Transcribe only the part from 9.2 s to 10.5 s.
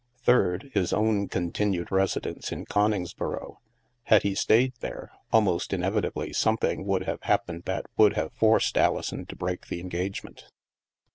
to break the engagement.